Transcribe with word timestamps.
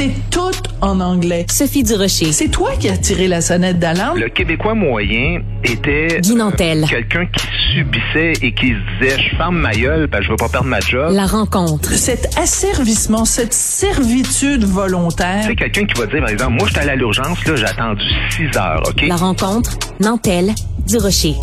C'est 0.00 0.30
tout 0.30 0.62
en 0.80 0.98
anglais. 0.98 1.44
Sophie 1.50 1.82
Durocher. 1.82 2.32
C'est 2.32 2.48
toi 2.48 2.70
qui 2.80 2.88
as 2.88 2.96
tiré 2.96 3.28
la 3.28 3.42
sonnette 3.42 3.78
d'alarme? 3.78 4.18
Le 4.18 4.30
Québécois 4.30 4.74
moyen 4.74 5.42
était 5.62 6.22
Guy 6.22 6.36
Nantel. 6.36 6.84
euh, 6.84 6.86
quelqu'un 6.86 7.26
qui 7.26 7.46
subissait 7.74 8.32
et 8.40 8.54
qui 8.54 8.68
se 8.68 9.04
disait 9.04 9.22
je 9.22 9.36
ferme 9.36 9.58
ma 9.58 9.72
gueule 9.72 10.08
parce 10.08 10.22
que 10.22 10.28
je 10.28 10.30
veux 10.30 10.36
pas 10.38 10.48
perdre 10.48 10.68
ma 10.68 10.80
job. 10.80 11.12
La 11.12 11.26
rencontre. 11.26 11.90
Cet 11.92 12.38
asservissement, 12.38 13.26
cette 13.26 13.52
servitude 13.52 14.64
volontaire. 14.64 15.44
C'est 15.46 15.54
quelqu'un 15.54 15.84
qui 15.84 16.00
va 16.00 16.06
dire 16.06 16.20
par 16.20 16.30
exemple 16.30 16.52
moi 16.52 16.66
je 16.66 16.72
suis 16.72 16.80
allé 16.80 16.92
à 16.92 16.96
l'urgence 16.96 17.44
là 17.44 17.56
j'ai 17.56 17.66
attendu 17.66 18.02
6 18.30 18.56
heures 18.56 18.82
ok? 18.88 19.04
La 19.06 19.16
rencontre. 19.16 19.76
Nantel. 20.00 20.54
Durocher. 20.88 21.34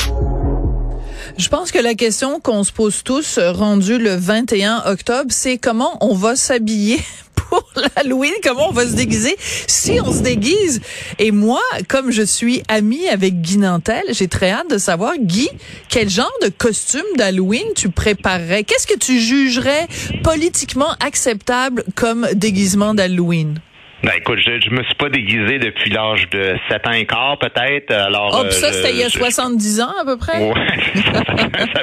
Je 1.37 1.49
pense 1.49 1.71
que 1.71 1.77
la 1.77 1.93
question 1.93 2.39
qu'on 2.39 2.63
se 2.63 2.71
pose 2.71 3.03
tous, 3.03 3.37
euh, 3.37 3.51
rendu 3.51 3.99
le 3.99 4.15
21 4.15 4.81
octobre, 4.87 5.27
c'est 5.29 5.59
comment 5.59 5.95
on 6.01 6.15
va 6.15 6.35
s'habiller 6.35 6.99
pour 7.49 7.63
l'Halloween, 7.95 8.33
comment 8.43 8.69
on 8.69 8.73
va 8.73 8.85
se 8.85 8.93
déguiser, 8.93 9.35
si 9.67 9.99
on 10.03 10.11
se 10.11 10.21
déguise? 10.21 10.81
Et 11.19 11.31
moi, 11.31 11.61
comme 11.87 12.11
je 12.11 12.23
suis 12.23 12.63
amie 12.67 13.07
avec 13.07 13.41
Guy 13.41 13.57
Nantel, 13.57 14.03
j'ai 14.11 14.27
très 14.27 14.51
hâte 14.51 14.69
de 14.69 14.77
savoir, 14.77 15.13
Guy, 15.19 15.49
quel 15.89 16.09
genre 16.09 16.31
de 16.41 16.49
costume 16.49 17.05
d'Halloween 17.17 17.67
tu 17.75 17.89
préparerais? 17.89 18.63
Qu'est-ce 18.63 18.87
que 18.87 18.97
tu 18.97 19.19
jugerais 19.19 19.87
politiquement 20.23 20.95
acceptable 20.99 21.83
comme 21.95 22.27
déguisement 22.33 22.93
d'Halloween? 22.93 23.59
Ben 24.03 24.11
écoute, 24.17 24.37
je, 24.45 24.61
je 24.63 24.69
me 24.69 24.83
suis 24.83 24.93
pas 24.95 25.09
déguisé 25.09 25.57
depuis 25.57 25.89
l'âge 25.89 26.29
de 26.29 26.55
7 26.69 26.87
ans 26.87 26.91
et 26.91 27.05
quart 27.05 27.37
peut-être. 27.39 27.91
Alors 27.91 28.29
Oh, 28.39 28.45
euh, 28.45 28.49
pis 28.49 28.55
ça, 28.55 28.71
c'était 28.71 28.91
il 28.91 28.99
y 28.99 29.03
a 29.03 29.07
je- 29.07 29.17
70 29.17 29.81
ans 29.81 29.91
à 29.99 30.05
peu 30.05 30.17
près? 30.17 30.37
Ouais, 30.39 30.53
ça, 30.95 31.13
ça 31.13 31.19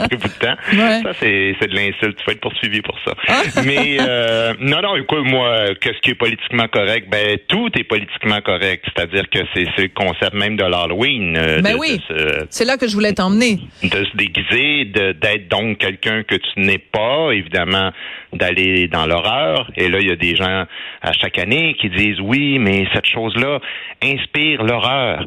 a 0.05 0.09
pris 0.09 0.17
beaucoup 0.17 0.29
de 0.29 0.39
temps. 0.39 0.57
Ouais. 0.73 1.01
Ça, 1.03 1.13
c'est, 1.19 1.57
c'est 1.61 1.69
de 1.69 1.75
l'insulte. 1.75 2.17
Tu 2.19 2.25
vas 2.25 2.33
être 2.33 2.41
poursuivi 2.41 2.83
pour 2.83 2.97
ça. 3.05 3.15
Ah. 3.27 3.43
Mais 3.67 3.97
euh, 4.01 4.55
non, 4.61 4.81
non, 4.81 4.95
écoute, 4.97 5.25
moi, 5.25 5.75
qu'est-ce 5.81 5.99
qui 6.03 6.11
est 6.11 6.15
politiquement 6.15 6.69
correct? 6.69 7.09
Ben, 7.11 7.37
tout 7.49 7.69
est 7.77 7.85
politiquement 7.85 8.41
correct. 8.43 8.85
C'est-à-dire 8.95 9.29
que 9.29 9.41
c'est, 9.53 9.67
c'est 9.77 9.83
le 9.83 9.89
concept 9.89 10.35
même 10.35 10.57
de 10.57 10.65
l'Halloween. 10.65 11.37
euh, 11.37 11.61
Ben 11.63 11.75
de, 11.75 11.79
oui. 11.79 12.01
C'est 12.49 12.65
là 12.65 12.77
que 12.77 12.87
je 12.87 12.95
voulais 12.95 13.13
t'emmener. 13.13 13.59
de 13.83 14.05
se 14.05 14.17
déguiser, 14.17 14.85
de, 14.85 15.13
d'être 15.13 15.49
donc 15.49 15.79
quelqu'un 15.79 16.23
que 16.23 16.37
tu 16.37 16.61
n'es 16.61 16.79
pas, 16.79 17.31
évidemment, 17.33 17.91
d'aller 18.35 18.89
dans 18.89 19.07
l'horreur. 19.07 19.71
Et 19.77 19.89
là, 19.89 19.99
il 20.01 20.09
y 20.09 20.11
a 20.11 20.17
des 20.17 20.37
gens 20.37 20.65
à 21.03 21.13
chaque 21.13 21.39
année 21.39 21.75
qui 21.81 21.89
disent 21.91 22.21
oui, 22.21 22.59
mais 22.59 22.87
cette 22.93 23.07
chose-là 23.07 23.61
inspire 24.03 24.63
l'horreur. 24.63 25.25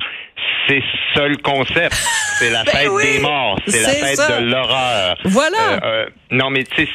C'est 0.67 0.83
ça 1.13 1.27
le 1.27 1.37
concept. 1.37 1.93
C'est 2.39 2.51
la 2.51 2.63
Ben 2.65 2.71
fête 2.71 2.89
oui, 2.89 3.03
des 3.13 3.19
morts. 3.19 3.59
C'est 3.67 3.81
la 3.81 3.89
fête 3.89 4.15
ça. 4.15 4.39
de 4.39 4.45
l'horreur. 4.45 5.17
Voilà. 5.25 5.57
Euh, 5.57 5.79
euh, 5.83 6.05
non, 6.31 6.49
mais 6.49 6.63
tu 6.63 6.85
sais, 6.85 6.91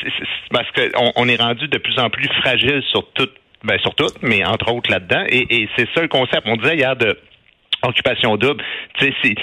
parce 0.51 0.69
qu'on 0.73 1.13
on 1.17 1.29
est 1.29 1.41
rendu 1.41 1.69
de 1.69 1.79
plus 1.79 1.99
en 1.99 2.11
plus 2.11 2.29
fragile 2.41 2.83
sur 2.91 3.11
tout, 3.13 3.29
ben 3.65 3.79
sur 3.81 3.95
tout, 3.95 4.11
mais 4.21 4.45
entre 4.45 4.73
autres 4.73 4.91
là-dedans. 4.91 5.25
Et, 5.29 5.63
et 5.63 5.69
c'est 5.77 5.89
ça 5.95 6.03
le 6.03 6.09
concept. 6.09 6.43
On 6.45 6.57
disait 6.57 6.77
hier 6.77 6.97
de 6.97 7.19
occupation 7.87 8.37
double. 8.37 8.63
C'est 8.99 9.13
c'est- 9.23 9.35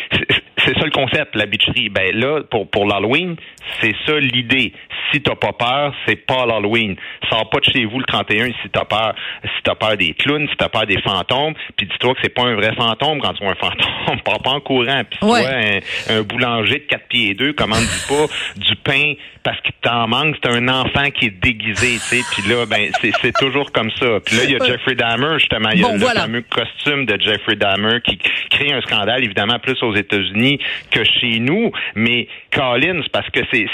c'est 0.66 0.78
ça 0.78 0.86
le 0.86 0.92
concept, 0.92 1.36
la 1.36 1.46
bitcherie. 1.46 1.90
Ben 1.90 2.14
là, 2.16 2.42
pour 2.50 2.70
pour 2.70 2.86
l'Halloween, 2.86 3.36
c'est 3.82 3.96
ça 4.06 4.20
l'idée. 4.20 4.74
Si 5.12 5.22
t'as 5.22 5.36
pas 5.36 5.54
peur, 5.54 5.94
c'est 6.06 6.18
pas 6.28 6.46
l'Halloween. 6.46 6.96
Sors 7.30 7.50
pas 7.50 7.60
de 7.60 7.66
chez 7.66 7.86
vous 7.86 7.98
le 8.00 8.06
31 8.06 8.48
si 8.62 8.70
t'as 8.72 8.86
peur. 8.86 9.16
Si 9.44 9.64
t'as 9.64 9.76
peur 9.76 9.98
des 9.98 10.14
clowns, 10.14 10.48
si 10.50 10.56
t'as 10.58 10.70
peur 10.70 10.86
des 10.86 11.02
fantômes, 11.02 11.54
puis 11.78 11.88
dis-toi 11.88 12.14
que 12.14 12.20
c'est 12.22 12.34
pas 12.34 12.44
un 12.44 12.56
vrai 12.56 12.76
fantôme 12.76 13.20
quand 13.20 13.34
tu 13.34 13.44
vois 13.44 13.54
un 13.54 13.56
fantôme. 13.56 14.20
Pars 14.26 14.40
pas 14.44 14.52
en 14.52 14.60
courant. 14.60 15.02
Puis 15.10 15.20
Ouais. 15.28 15.82
un, 16.10 16.16
un 16.20 16.22
boulanger 16.24 16.80
de 16.80 16.86
4 16.86 17.08
pieds 17.08 17.30
et 17.30 17.34
2 17.34 17.54
commande 17.54 17.80
pas 18.08 18.26
du 18.58 18.76
pain 18.76 19.14
parce 19.44 19.60
qu'il 19.62 19.74
t'en 19.82 20.08
manque. 20.08 20.36
C'est 20.44 20.52
un 20.52 20.68
enfant 20.68 21.10
qui 21.12 21.26
est 21.28 21.42
déguisé, 21.42 21.94
tu 21.94 22.00
sais. 22.00 22.22
Puis 22.34 22.50
là, 22.50 22.66
ben 22.68 22.90
c'est 23.02 23.12
c'est 23.22 23.34
toujours 23.40 23.72
comme 23.72 23.90
ça. 23.92 24.20
Puis 24.26 24.36
là, 24.36 24.44
il 24.44 24.52
y 24.52 24.56
a. 24.56 24.66
Jeffrey 24.66 24.94
Dahmer, 24.96 25.40
justement. 25.40 25.70
Il 25.74 25.80
y 25.80 25.84
a 25.84 25.88
Bon, 25.88 25.94
le 25.94 26.00
voilà. 26.00 26.22
fameux 26.22 26.42
costume 26.44 27.06
de 27.06 27.20
Jeffrey 27.20 27.56
Dahmer 27.56 28.00
qui 28.04 28.18
crée 28.50 28.72
un 28.74 28.82
scandale, 28.82 29.24
évidemment, 29.24 29.60
plus 29.60 29.82
aux 29.84 29.96
États-Unis 29.96 30.60
que 30.92 31.04
chez 31.04 31.40
nous. 31.40 31.72
Mais 31.96 32.28
Collins, 32.52 33.02
parce 33.12 33.30
que 33.30 33.42
c'est 33.52 33.68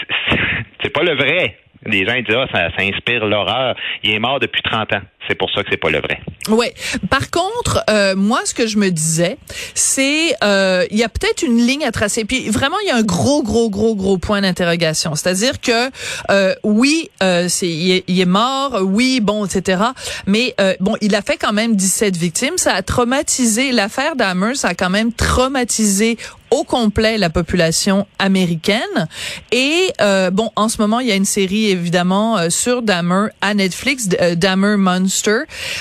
c'est- 0.81 0.89
pas 0.93 1.03
le 1.03 1.15
vrai. 1.15 1.57
Les 1.85 2.05
gens 2.05 2.15
disent 2.15 2.35
ah, 2.35 2.47
ça, 2.51 2.69
ça 2.75 2.83
inspire 2.83 3.25
l'horreur. 3.25 3.75
Il 4.03 4.11
est 4.11 4.19
mort 4.19 4.39
depuis 4.39 4.61
30 4.61 4.93
ans. 4.93 5.01
C'est 5.27 5.35
pour 5.35 5.49
ça 5.51 5.63
que 5.63 5.69
c'est 5.69 5.77
pas 5.77 5.89
le 5.89 5.99
vrai. 5.99 6.19
Ouais. 6.49 6.73
Par 7.09 7.31
contre, 7.31 7.83
euh, 7.89 8.15
moi, 8.15 8.41
ce 8.45 8.53
que 8.53 8.67
je 8.67 8.77
me 8.77 8.89
disais, 8.89 9.37
c'est 9.73 10.35
euh, 10.43 10.85
il 10.91 10.97
y 10.97 11.03
a 11.03 11.09
peut-être 11.09 11.43
une 11.43 11.57
ligne 11.57 11.85
à 11.85 11.91
tracer. 11.91 12.25
Puis 12.25 12.49
vraiment, 12.49 12.77
il 12.83 12.87
y 12.87 12.91
a 12.91 12.95
un 12.95 13.03
gros, 13.03 13.43
gros, 13.43 13.69
gros, 13.69 13.95
gros 13.95 14.17
point 14.17 14.41
d'interrogation. 14.41 15.15
C'est-à-dire 15.15 15.59
que 15.61 15.89
euh, 16.29 16.53
oui, 16.63 17.09
euh, 17.23 17.47
c'est 17.49 17.67
il 17.67 18.19
est, 18.19 18.25
mort, 18.25 18.79
oui, 18.83 19.19
bon, 19.21 19.45
etc. 19.45 19.83
Mais 20.25 20.53
euh, 20.59 20.73
bon, 20.79 20.95
il 21.01 21.15
a 21.15 21.21
fait 21.21 21.37
quand 21.37 21.53
même 21.53 21.75
17 21.75 22.15
victimes. 22.15 22.57
Ça 22.57 22.73
a 22.73 22.81
traumatisé 22.81 23.71
l'affaire 23.71 24.15
Dahmer. 24.15 24.55
Ça 24.55 24.69
a 24.69 24.73
quand 24.73 24.89
même 24.89 25.13
traumatisé 25.13 26.17
au 26.51 26.63
complet 26.63 27.17
la 27.17 27.29
population 27.29 28.07
américaine. 28.19 29.07
Et 29.51 29.91
bon, 30.31 30.51
en 30.55 30.69
ce 30.69 30.79
moment, 30.79 30.99
il 30.99 31.07
y 31.07 31.11
a 31.11 31.15
une 31.15 31.25
série 31.25 31.65
évidemment 31.65 32.49
sur 32.49 32.81
Dahmer 32.81 33.27
à 33.41 33.53
Netflix, 33.53 34.07
Dahmer 34.07 34.77
Monster, 34.77 35.14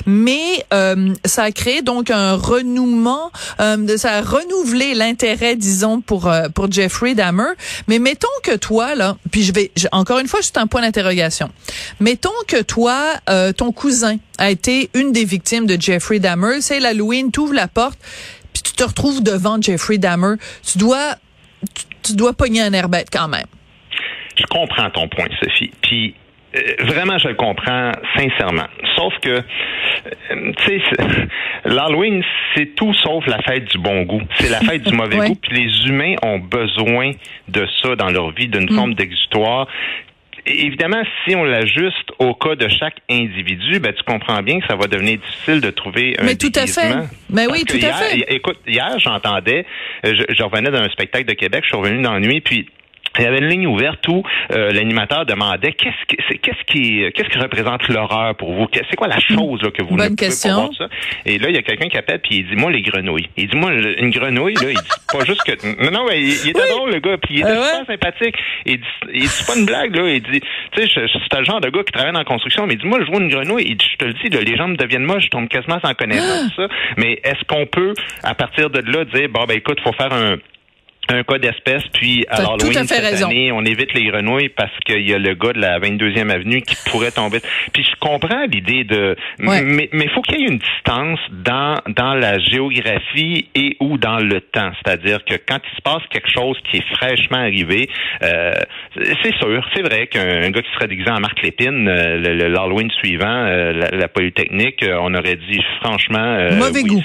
mais 0.07 0.65
euh, 0.73 1.13
ça 1.25 1.45
a 1.45 1.51
créé 1.51 1.83
donc 1.83 2.11
un 2.11 2.35
renouement, 2.35 3.31
euh, 3.61 3.97
ça 3.97 4.15
a 4.15 4.21
renouvelé 4.23 4.95
l'intérêt, 4.95 5.57
disons, 5.57 6.01
pour 6.01 6.29
euh, 6.29 6.49
pour 6.49 6.71
Jeffrey 6.71 7.15
Dahmer. 7.15 7.53
Mais 7.89 7.99
mettons 7.99 8.29
que 8.43 8.57
toi 8.57 8.95
là, 8.95 9.17
puis 9.31 9.43
je 9.43 9.53
vais 9.53 9.71
encore 9.93 10.19
une 10.19 10.29
fois, 10.29 10.41
c'est 10.43 10.59
un 10.59 10.67
point 10.67 10.83
d'interrogation. 10.83 11.51
Mettons 12.01 12.31
que 12.47 12.63
toi, 12.63 13.15
euh, 13.29 13.53
ton 13.53 13.73
cousin 13.73 14.17
a 14.39 14.51
été 14.51 14.91
une 14.95 15.13
des 15.13 15.25
victimes 15.25 15.67
de 15.67 15.81
Jeffrey 15.81 16.19
Dahmer. 16.19 16.61
C'est 16.61 16.81
l'Halloween, 16.81 17.31
tu 17.33 17.41
ouvres 17.41 17.55
la 17.55 17.69
porte 17.69 17.99
puis 18.53 18.63
tu 18.63 18.73
te 18.73 18.85
retrouves 18.85 19.23
devant 19.23 19.61
Jeffrey 19.61 19.99
Dahmer, 19.99 20.37
tu 20.65 20.79
dois 20.79 21.17
tu, 21.75 21.85
tu 22.03 22.13
dois 22.15 22.33
pogner 22.33 22.63
un 22.63 22.73
air 22.73 22.89
bête 22.89 23.09
quand 23.13 23.29
même. 23.29 23.47
Je 24.37 24.45
comprends 24.47 24.91
ton 24.91 25.09
point, 25.09 25.27
Sophie. 25.41 25.71
Puis 25.83 26.15
vraiment, 26.81 27.19
je 27.19 27.29
le 27.29 27.35
comprends 27.35 27.93
sincèrement. 28.17 28.67
Sauf 28.97 29.13
que, 29.21 29.29
euh, 29.31 30.53
tu 30.59 30.65
sais, 30.65 30.81
l'Halloween, 31.65 32.23
c'est 32.55 32.75
tout 32.75 32.95
sauf 32.95 33.27
la 33.27 33.39
fête 33.43 33.65
du 33.71 33.79
bon 33.79 34.03
goût. 34.03 34.23
C'est 34.39 34.51
la 34.51 34.61
fête 34.61 34.83
du 34.83 34.93
mauvais 34.97 35.17
Ouais. 35.19 35.29
goût. 35.29 35.35
Puis 35.43 35.57
les 35.65 35.87
humains 35.89 36.15
ont 36.23 36.39
besoin 36.39 37.13
de 37.49 37.67
ça 37.83 37.97
dans 37.97 38.11
leur 38.11 38.31
vie, 38.31 38.49
d'une 38.49 38.69
forme 38.71 38.95
d'exutoire. 38.95 39.67
Évidemment, 40.47 41.03
si 41.27 41.35
on 41.35 41.45
l'ajuste 41.45 42.13
au 42.19 42.35
cas 42.35 42.55
de 42.55 42.69
chaque 42.69 42.97
individu, 43.11 43.79
ben, 43.81 43.95
tu 43.95 44.03
comprends 44.03 44.43
bien 44.43 44.61
que 44.61 44.67
ça 44.67 44.77
va 44.77 44.87
devenir 44.89 45.17
difficile 45.19 45.63
de 45.63 45.71
trouver 45.71 46.15
un 46.19 46.25
Mais 46.25 46.35
tout 46.37 46.53
à 46.55 46.67
fait. 46.67 46.95
Mais 47.31 47.47
Parce 47.47 47.59
oui, 47.59 47.65
tout 47.65 47.79
à 47.83 47.93
fait. 47.95 48.19
Écoute, 48.29 48.59
hier, 48.67 48.99
j'entendais, 48.99 49.65
euh, 50.05 50.15
je, 50.15 50.35
je 50.35 50.43
revenais 50.43 50.71
d'un 50.71 50.87
spectacle 50.91 51.25
de 51.25 51.33
Québec, 51.33 51.63
je 51.65 51.69
suis 51.69 51.77
revenu 51.79 52.03
dans 52.03 52.13
la 52.13 52.21
nuit, 52.21 52.43
puis 52.43 52.69
il 53.19 53.25
y 53.25 53.27
avait 53.27 53.39
une 53.39 53.49
ligne 53.49 53.67
ouverte 53.67 54.07
où 54.09 54.23
euh, 54.53 54.73
l'animateur 54.73 55.25
demandait 55.27 55.73
qu'est-ce 55.73 56.07
qui 56.09 56.17
c'est- 56.29 56.39
qu'est-ce 56.39 56.65
qui 56.67 57.05
qu'est-ce 57.15 57.29
qui 57.29 57.39
représente 57.39 57.87
l'horreur 57.89 58.35
pour 58.37 58.53
vous? 58.55 58.67
C'est 58.91 58.97
quoi 58.97 59.09
la 59.09 59.21
chose 59.21 59.63
là, 59.63 59.71
que 59.71 59.83
vous 59.83 59.97
Bonne 59.97 60.11
ne 60.13 60.17
pouvez 60.17 60.27
question. 60.29 60.51
pas 60.51 60.57
voir 60.63 60.71
ça? 60.77 60.89
Et 61.27 61.39
là 61.39 61.49
il 61.51 61.55
y 61.55 61.59
a 61.59 61.63
quelqu'un 61.63 61.89
qui 61.89 61.97
appelle 61.97 62.21
puis 62.21 62.39
il 62.39 62.49
dit 62.49 62.57
moi 62.57 62.71
les 62.71 62.83
grenouilles. 62.83 63.29
Il 63.37 63.49
dit 63.49 63.57
moi 63.57 63.73
une 63.73 64.11
grenouille 64.11 64.55
là, 64.55 64.71
il 64.71 64.75
dit 64.77 64.91
pas 65.13 65.25
juste 65.25 65.43
que 65.45 65.85
non 65.85 65.91
non 65.91 66.07
mais 66.09 66.21
il, 66.21 66.29
il 66.45 66.51
était 66.51 66.69
drôle 66.71 66.91
le 66.93 66.99
gars 67.01 67.17
puis 67.19 67.35
il 67.37 67.41
était 67.41 67.51
ouais? 67.51 67.63
super 67.81 67.87
sympathique. 67.87 68.35
Il 68.67 68.79
dit 68.79 68.87
il 69.13 69.21
dit 69.23 69.29
c'est 69.29 69.47
pas 69.47 69.59
une 69.59 69.67
blague 69.67 69.95
là, 69.97 70.09
il 70.09 70.23
dit 70.23 70.41
tu 70.73 70.87
sais 70.87 71.07
c'est 71.31 71.39
le 71.39 71.45
genre 71.45 71.61
de 71.61 71.69
gars 71.71 71.83
qui 71.85 71.93
travaille 71.93 72.13
dans 72.13 72.19
la 72.19 72.25
construction 72.25 72.67
mais 72.67 72.75
il 72.75 72.81
dit 72.81 72.87
moi 72.87 72.99
je 73.01 73.11
vois 73.11 73.21
une 73.21 73.29
grenouille, 73.29 73.65
il 73.69 73.77
dit 73.77 73.87
je 73.93 73.97
te 73.97 74.05
le 74.05 74.13
dis 74.15 74.29
là, 74.29 74.41
les 74.41 74.57
gens 74.57 74.69
me 74.69 74.77
deviennent 74.77 75.05
moches, 75.05 75.25
je 75.25 75.29
tombe 75.31 75.49
quasiment 75.49 75.79
sans 75.85 75.95
connaissance 75.95 76.51
ça. 76.57 76.67
Mais 76.97 77.21
est-ce 77.25 77.45
qu'on 77.47 77.67
peut 77.67 77.95
à 78.23 78.35
partir 78.35 78.71
de 78.71 78.81
là 78.91 79.05
dire 79.05 79.29
bon 79.29 79.45
ben 79.45 79.57
écoute 79.57 79.79
faut 79.83 79.93
faire 79.93 80.13
un 80.13 80.37
un 81.11 81.23
cas 81.23 81.39
d'espèce, 81.39 81.83
puis 81.93 82.25
à 82.29 82.37
T'as 82.37 82.43
Halloween 82.45 82.59
tout 82.73 82.79
à 82.79 82.81
fait 82.83 82.87
cette 82.87 83.05
raison. 83.05 83.27
année, 83.27 83.53
on 83.53 83.63
évite 83.65 83.93
les 83.95 84.07
grenouilles 84.07 84.49
parce 84.51 84.73
qu'il 84.85 85.09
y 85.09 85.15
a 85.15 85.19
le 85.19 85.35
gars 85.35 85.53
de 85.53 85.61
la 85.61 85.79
22e 85.79 86.31
avenue 86.31 86.63
qui 86.63 86.77
pourrait 86.91 87.11
tomber. 87.11 87.41
Puis 87.73 87.85
je 87.85 87.97
comprends 88.01 88.45
l'idée 88.51 88.85
de... 88.85 89.17
Ouais. 89.41 89.63
Mais 89.63 89.89
mais 89.93 90.09
faut 90.09 90.23
qu'il 90.23 90.41
y 90.41 90.45
ait 90.45 90.49
une 90.49 90.59
distance 90.59 91.19
dans, 91.31 91.77
dans 91.89 92.15
la 92.15 92.39
géographie 92.39 93.49
et 93.55 93.77
ou 93.81 93.99
dans 93.99 94.19
le 94.19 94.41
temps. 94.41 94.71
C'est-à-dire 94.85 95.25
que 95.25 95.35
quand 95.47 95.59
il 95.71 95.77
se 95.77 95.83
passe 95.83 96.03
quelque 96.11 96.31
chose 96.31 96.57
qui 96.71 96.79
est 96.79 96.95
fraîchement 96.97 97.39
arrivé, 97.39 97.89
euh, 98.23 98.53
c'est 99.23 99.35
sûr, 99.37 99.65
c'est 99.75 99.83
vrai 99.83 100.07
qu'un 100.07 100.51
gars 100.51 100.63
qui 100.63 100.71
serait 100.75 100.89
déguisé 100.89 101.11
en 101.11 101.21
Marc 101.21 101.41
Lépine, 101.43 101.89
euh, 101.89 102.17
l'Halloween 102.49 102.91
suivant, 102.91 103.27
euh, 103.27 103.73
la, 103.73 103.91
la 103.91 104.09
Polytechnique, 104.09 104.83
euh, 104.83 104.99
on 105.01 105.15
aurait 105.15 105.37
dit 105.37 105.61
franchement... 105.83 106.49
Mauvais 106.53 106.83
oui, 106.83 106.89
goût. 106.89 107.03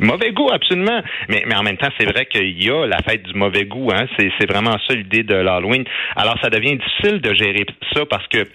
mauvais 0.00 0.30
goût, 0.32 0.50
absolument. 0.52 1.02
Mais, 1.28 1.42
mais 1.46 1.54
en 1.56 1.62
même 1.62 1.76
temps, 1.76 1.88
c'est 1.98 2.06
vrai 2.06 2.26
qu'il 2.26 2.62
y 2.62 2.70
a 2.70 2.86
la 2.86 2.98
fête 2.98 3.22
du 3.22 3.34
mauvais 3.40 3.64
goût. 3.64 3.90
Hein? 3.92 4.06
C'est, 4.18 4.46
vraiment 4.46 4.76
ça 4.86 4.94
l'idée 4.94 5.22
de 5.22 5.34
l'Halloween. 5.34 5.84
Alors, 6.16 6.36
ça 6.42 6.50
devient 6.50 6.76
difficile 6.76 7.20
de 7.20 7.34
gérer 7.34 7.66
ça 7.94 8.04
parce 8.06 8.26
que 8.28 8.46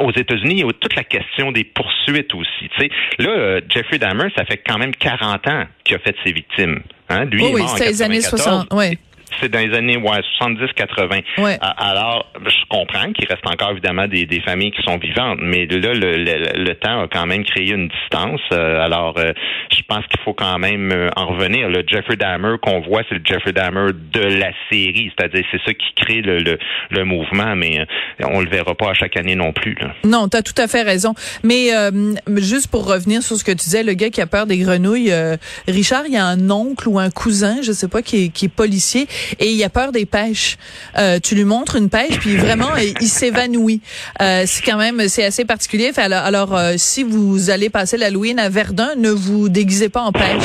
aux 0.00 0.10
États-Unis, 0.10 0.54
il 0.54 0.58
y 0.58 0.64
a 0.64 0.72
toute 0.72 0.96
la 0.96 1.04
question 1.04 1.52
des 1.52 1.62
poursuites 1.62 2.34
aussi. 2.34 2.68
Tu 2.76 2.80
sais, 2.80 2.90
là, 3.18 3.30
euh, 3.30 3.60
Jeffrey 3.68 3.98
Dahmer, 3.98 4.28
ça 4.36 4.44
fait 4.44 4.60
quand 4.66 4.78
même 4.78 4.94
40 4.94 5.46
ans 5.48 5.64
qu'il 5.84 5.94
a 5.94 5.98
fait 6.00 6.16
ses 6.24 6.32
victimes. 6.32 6.80
Hein? 7.08 7.26
Lui, 7.26 7.44
Oui, 7.44 7.62
c'était 7.68 7.90
les 7.90 8.02
années 8.02 8.20
94. 8.20 8.66
60. 8.66 8.72
Ouais. 8.72 8.98
C'est 9.40 9.50
dans 9.50 9.60
les 9.60 9.76
années 9.76 9.96
ouais, 9.96 10.20
70-80. 10.40 11.22
Ouais. 11.38 11.58
Alors, 11.60 12.26
je 12.44 12.64
comprends 12.68 13.12
qu'il 13.12 13.26
reste 13.28 13.46
encore 13.46 13.70
évidemment 13.72 14.06
des, 14.06 14.26
des 14.26 14.40
familles 14.40 14.72
qui 14.72 14.82
sont 14.82 14.98
vivantes, 14.98 15.38
mais 15.42 15.66
là, 15.66 15.92
le, 15.92 16.16
le, 16.16 16.64
le 16.64 16.74
temps 16.74 17.02
a 17.02 17.08
quand 17.08 17.26
même 17.26 17.44
créé 17.44 17.70
une 17.70 17.88
distance. 17.88 18.40
Euh, 18.52 18.84
alors, 18.84 19.14
euh, 19.18 19.32
je 19.70 19.82
pense 19.88 20.06
qu'il 20.06 20.20
faut 20.24 20.34
quand 20.34 20.58
même 20.58 20.90
euh, 20.92 21.10
en 21.16 21.26
revenir. 21.26 21.68
Le 21.68 21.82
Jeffrey 21.86 22.16
Dahmer 22.16 22.56
qu'on 22.62 22.80
voit, 22.80 23.02
c'est 23.08 23.16
le 23.16 23.22
Jeffrey 23.24 23.52
Dahmer 23.52 23.92
de 23.92 24.20
la 24.20 24.50
série, 24.70 25.12
c'est-à-dire 25.16 25.44
c'est 25.50 25.60
ça 25.64 25.72
qui 25.74 25.92
crée 25.96 26.20
le, 26.22 26.38
le, 26.38 26.58
le 26.90 27.04
mouvement, 27.04 27.54
mais 27.56 27.86
on 28.22 28.40
le 28.40 28.48
verra 28.48 28.74
pas 28.74 28.90
à 28.90 28.94
chaque 28.94 29.16
année 29.16 29.34
non 29.34 29.52
plus. 29.52 29.74
Là. 29.80 29.94
Non, 30.04 30.28
tu 30.28 30.36
as 30.36 30.42
tout 30.42 30.54
à 30.60 30.68
fait 30.68 30.82
raison. 30.82 31.14
Mais 31.42 31.74
euh, 31.74 32.14
juste 32.36 32.68
pour 32.68 32.86
revenir 32.86 33.22
sur 33.22 33.36
ce 33.36 33.44
que 33.44 33.50
tu 33.52 33.56
disais, 33.58 33.82
le 33.82 33.94
gars 33.94 34.10
qui 34.10 34.20
a 34.20 34.26
peur 34.26 34.46
des 34.46 34.58
grenouilles, 34.58 35.12
euh, 35.12 35.36
Richard, 35.68 36.02
il 36.06 36.12
y 36.12 36.16
a 36.16 36.24
un 36.26 36.50
oncle 36.50 36.88
ou 36.88 36.98
un 36.98 37.10
cousin, 37.10 37.56
je 37.62 37.72
sais 37.72 37.88
pas, 37.88 38.02
qui 38.02 38.24
est, 38.24 38.28
qui 38.28 38.46
est 38.46 38.54
policier 38.54 39.06
et 39.38 39.50
il 39.50 39.62
a 39.64 39.68
peur 39.68 39.92
des 39.92 40.06
pêches. 40.06 40.56
Euh, 40.98 41.18
tu 41.22 41.34
lui 41.34 41.44
montres 41.44 41.76
une 41.76 41.88
pêche, 41.88 42.18
puis 42.20 42.36
vraiment, 42.36 42.70
il, 42.76 43.08
s'évanouit. 43.08 43.80
Euh, 44.20 44.44
c'est 44.46 44.62
quand 44.62 44.76
même, 44.78 45.08
c'est 45.08 45.24
assez 45.24 45.44
particulier. 45.44 45.92
Alors, 45.96 46.24
alors 46.24 46.56
euh, 46.56 46.74
si 46.76 47.02
vous 47.02 47.50
allez 47.50 47.70
passer 47.70 47.96
l'Halloween 47.96 48.38
à 48.38 48.48
Verdun, 48.48 48.90
ne 48.96 49.10
vous 49.10 49.48
déguisez 49.48 49.88
pas 49.88 50.02
en 50.02 50.12
pêche, 50.12 50.42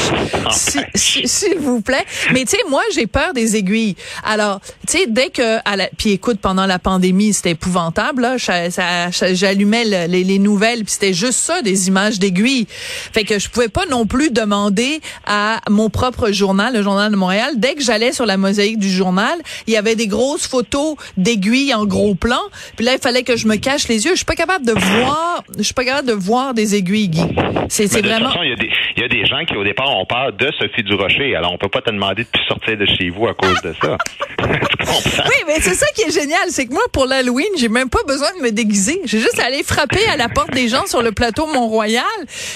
Si- 0.51 0.79
si- 0.95 1.27
s'il 1.27 1.57
vous 1.59 1.81
plaît. 1.81 2.05
Mais 2.33 2.43
tu 2.45 2.51
sais, 2.51 2.57
moi, 2.69 2.81
j'ai 2.93 3.07
peur 3.07 3.33
des 3.33 3.55
aiguilles. 3.55 3.95
Alors, 4.23 4.59
tu 4.87 4.97
sais, 4.97 5.05
dès 5.07 5.29
que, 5.29 5.57
à 5.65 5.75
la, 5.75 5.87
puis 5.97 6.11
écoute, 6.11 6.39
pendant 6.41 6.65
la 6.65 6.79
pandémie, 6.79 7.33
c'était 7.33 7.51
épouvantable. 7.51 8.21
Là, 8.21 8.35
j'allumais 9.33 9.85
le- 9.85 10.11
les, 10.11 10.23
les 10.23 10.39
nouvelles, 10.39 10.83
puis 10.83 10.93
c'était 10.93 11.13
juste 11.13 11.39
ça, 11.39 11.61
des 11.61 11.87
images 11.87 12.19
d'aiguilles. 12.19 12.67
Fait 12.69 13.23
que 13.23 13.39
je 13.39 13.49
pouvais 13.49 13.69
pas 13.69 13.85
non 13.87 14.05
plus 14.05 14.31
demander 14.31 15.01
à 15.25 15.59
mon 15.69 15.89
propre 15.89 16.31
journal, 16.31 16.73
le 16.73 16.83
journal 16.83 17.11
de 17.11 17.15
Montréal, 17.17 17.53
dès 17.57 17.73
que 17.75 17.81
j'allais 17.81 18.11
sur 18.13 18.25
la 18.25 18.37
mosaïque 18.37 18.68
du 18.77 18.89
journal, 18.89 19.37
il 19.67 19.73
y 19.73 19.77
avait 19.77 19.95
des 19.95 20.07
grosses 20.07 20.47
photos 20.47 20.95
d'aiguilles 21.17 21.73
en 21.73 21.85
gros 21.85 22.15
plan. 22.15 22.41
Puis 22.75 22.85
là, 22.85 22.93
il 22.93 22.99
fallait 22.99 23.23
que 23.23 23.35
je 23.35 23.47
me 23.47 23.55
cache 23.55 23.87
les 23.87 24.05
yeux. 24.05 24.11
Je 24.11 24.17
suis 24.17 24.25
pas 24.25 24.35
capable 24.35 24.65
de 24.65 24.73
voir, 24.73 25.43
je 25.57 25.63
suis 25.63 25.73
pas 25.73 25.85
capable 25.85 26.07
de 26.07 26.13
voir 26.13 26.53
des 26.53 26.75
aiguilles, 26.75 27.09
Guy. 27.09 27.35
C'est 27.69 27.87
vraiment. 28.01 28.29
façon, 28.29 28.43
il 28.43 28.49
y, 28.49 28.53
a 28.53 28.55
des, 28.55 28.69
il 28.95 29.01
y 29.01 29.05
a 29.05 29.07
des 29.07 29.25
gens 29.25 29.45
qui, 29.45 29.55
au 29.55 29.63
départ, 29.63 29.89
ont 29.95 30.05
peur 30.05 30.33
de 30.33 30.51
Sophie 30.59 30.83
Durocher. 30.83 31.35
Alors, 31.35 31.53
on 31.53 31.57
peut 31.57 31.69
pas 31.69 31.81
te 31.81 31.91
demander 31.91 32.23
de 32.23 32.29
plus 32.29 32.43
sortir 32.45 32.77
de 32.77 32.85
chez 32.85 33.09
vous 33.09 33.27
à 33.27 33.33
cause 33.33 33.61
de 33.61 33.73
ça. 33.81 33.97
comprends? 34.85 35.23
Oui, 35.25 35.43
mais 35.47 35.55
c'est 35.59 35.73
ça 35.75 35.85
qui 35.95 36.03
est 36.03 36.11
génial, 36.11 36.47
c'est 36.49 36.65
que 36.65 36.73
moi 36.73 36.83
pour 36.93 37.05
l'Halloween, 37.05 37.47
j'ai 37.57 37.69
même 37.69 37.89
pas 37.89 38.03
besoin 38.07 38.27
de 38.37 38.43
me 38.43 38.51
déguiser. 38.51 39.01
J'ai 39.05 39.19
juste 39.19 39.39
à 39.39 39.45
aller 39.45 39.63
frapper 39.63 40.05
à 40.11 40.17
la 40.17 40.29
porte 40.29 40.51
des 40.51 40.67
gens 40.67 40.85
sur 40.85 41.01
le 41.01 41.11
plateau 41.11 41.45
Mont-Royal, 41.47 42.03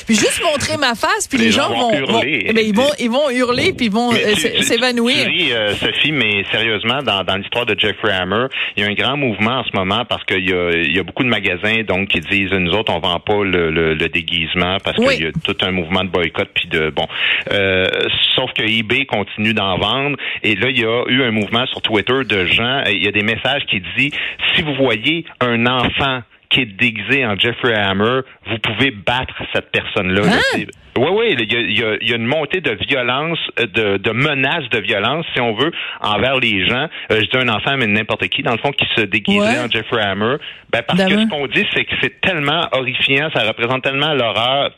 puis 0.05 0.15
juste 0.15 0.41
montrer 0.43 0.77
ma 0.77 0.95
face, 0.95 1.27
puis 1.27 1.37
les, 1.37 1.45
Les 1.45 1.51
gens 1.51 1.63
gens 1.63 1.69
vont, 1.69 1.89
vont 1.91 1.97
hurler. 1.97 2.45
vont- 2.47 2.53
ben, 2.53 2.65
ils 2.65 2.75
vont 2.75 2.89
ils 2.99 3.09
vont 3.09 3.29
hurler 3.29 3.73
puis 3.73 3.87
ils 3.87 3.91
vont 3.91 4.11
euh, 4.13 4.35
s'évanouir. 4.61 5.27
Euh, 5.51 5.73
Sophie, 5.75 6.11
mais 6.11 6.43
sérieusement, 6.51 7.01
dans, 7.03 7.23
dans 7.23 7.35
l'histoire 7.35 7.65
de 7.65 7.75
Jeffrey 7.77 8.11
Hammer, 8.11 8.45
il 8.77 8.83
y 8.83 8.85
a 8.85 8.89
un 8.89 8.93
grand 8.93 9.17
mouvement 9.17 9.59
en 9.59 9.63
ce 9.63 9.75
moment 9.75 10.05
parce 10.05 10.23
qu'il 10.25 10.49
y 10.49 10.53
a, 10.53 10.71
y 10.71 10.99
a 10.99 11.03
beaucoup 11.03 11.23
de 11.23 11.29
magasins 11.29 11.83
donc 11.87 12.09
qui 12.09 12.19
disent 12.19 12.51
nous 12.51 12.71
autres 12.71 12.91
on 12.93 12.99
vend 12.99 13.19
pas 13.19 13.43
le, 13.43 13.69
le- 13.71 13.93
le 13.93 14.09
déguisement 14.09 14.77
parce 14.83 14.97
Oui. 14.97 15.15
qu'il 15.15 15.25
y 15.25 15.27
a 15.27 15.31
tout 15.43 15.57
un 15.61 15.71
mouvement 15.71 16.03
de 16.03 16.09
boycott 16.09 16.49
puis 16.53 16.67
de 16.67 16.89
bon. 16.89 17.05
Euh, 17.51 17.87
sauf 18.35 18.51
que 18.53 18.63
eBay 18.63 19.05
continue 19.05 19.53
d'en 19.53 19.77
vendre 19.77 20.17
et 20.43 20.55
là 20.55 20.69
il 20.69 20.79
y 20.79 20.85
a 20.85 21.03
eu 21.07 21.23
un 21.23 21.31
mouvement 21.31 21.65
sur 21.67 21.81
Twitter 21.81 22.22
de 22.23 22.45
gens. 22.45 22.83
Il 22.87 23.03
y 23.03 23.07
a 23.07 23.11
des 23.11 23.23
messages 23.23 23.63
qui 23.69 23.81
disent 23.97 24.13
si 24.55 24.61
vous 24.61 24.73
voyez 24.75 25.25
un 25.41 25.65
enfant 25.65 26.21
qui 26.49 26.61
est 26.61 26.65
déguisé 26.65 27.25
en 27.25 27.35
Jeffrey 27.37 27.73
Hammer, 27.73 28.21
vous 28.45 28.59
pouvez 28.59 28.91
battre 28.91 29.33
cette 29.53 29.71
personne-là. 29.71 30.21
là. 30.21 30.33
Hein? 30.55 30.59
Oui, 30.99 31.07
oui, 31.11 31.35
il 31.39 31.75
y 31.75 31.83
a, 31.83 31.95
il 31.99 32.07
y 32.11 32.13
une 32.13 32.27
montée 32.27 32.61
de 32.61 32.77
violence, 32.87 33.39
euh, 33.59 33.65
de, 33.65 33.97
de 33.97 34.11
menaces 34.11 34.69
de 34.69 34.77
violence, 34.77 35.25
si 35.33 35.41
on 35.41 35.55
veut, 35.55 35.71
envers 36.01 36.37
les 36.39 36.67
gens. 36.67 36.87
Euh, 37.11 37.21
je 37.21 37.25
dis 37.25 37.37
un 37.37 37.49
enfant, 37.49 37.75
mais 37.77 37.87
n'importe 37.87 38.27
qui, 38.27 38.43
dans 38.43 38.51
le 38.51 38.59
fond, 38.59 38.71
qui 38.71 38.85
se 38.95 39.01
déguiserait 39.01 39.55
Ouais. 39.57 39.59
en 39.65 39.67
Jeffrey 39.67 40.03
Hammer. 40.03 40.35
Ben, 40.71 40.83
parce 40.87 41.03
que 41.03 41.09
ce 41.21 41.27
qu'on 41.27 41.47
dit, 41.47 41.65
c'est 41.73 41.85
que 41.85 41.95
c'est 42.03 42.21
tellement 42.21 42.67
horrifiant, 42.71 43.29
ça 43.33 43.41
représente 43.47 43.81
tellement 43.83 44.13
l'horreur. 44.13 44.69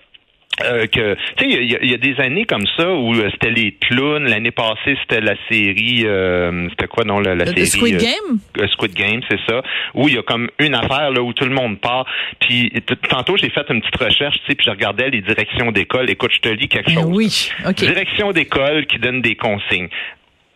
Euh, 0.63 0.88
que 0.88 1.16
tu 1.36 1.44
sais 1.44 1.50
il 1.50 1.69
y, 1.72 1.75
a- 1.75 1.80
il 1.84 1.92
y 1.92 1.94
a 1.94 1.98
des 1.98 2.18
années 2.22 2.46
comme 2.46 2.66
ça 2.78 2.90
où 2.94 3.13
euh, 3.13 3.30
c'était 3.34 3.52
les 3.52 3.74
clowns 3.74 4.24
l'année 4.24 4.52
passée 4.52 4.98
c'était 5.02 5.19
la 5.19 5.36
série 5.50 6.04
euh, 6.06 6.69
c'était 6.69 6.88
quoi 6.88 7.04
non 7.04 7.19
la, 7.19 7.36
la 7.36 7.44
Le 7.46 7.52
série 7.52 7.68
Squid 7.68 7.96
euh, 7.96 8.00
Game? 8.00 8.40
euh, 8.60 8.68
Squid 8.69 8.94
Game, 8.94 9.19
c'est 9.30 9.40
ça, 9.50 9.62
où 9.94 10.07
il 10.07 10.16
y 10.16 10.18
a 10.18 10.24
comme 10.24 10.50
une 10.60 10.74
affaire 10.75 11.12
là 11.12 11.22
où 11.22 11.34
tout 11.34 11.44
le 11.46 11.54
monde 11.54 11.80
part. 11.81 12.06
Puis 12.40 12.72
tantôt 13.10 13.36
j'ai 13.38 13.50
fait 13.50 13.66
une 13.69 13.81
petite 13.81 13.98
recherche, 14.02 14.36
tu 14.40 14.46
sais, 14.48 14.56
puis 14.56 14.66
je 14.66 14.72
regardais 14.72 15.10
les 15.10 15.22
directions 15.22 15.72
d'école. 15.72 16.10
Écoute, 16.10 16.31
je 16.34 16.40
te 16.40 16.50
lis 16.50 16.68
quelque 16.69 16.88
Ben 16.88 17.02
chose. 17.02 17.12
oui, 17.13 17.52
ok. 17.68 17.75
Direction 17.75 18.31
d'école 18.31 18.86
qui 18.86 18.98
donne 19.00 19.22
des 19.22 19.36
consignes. 19.36 19.90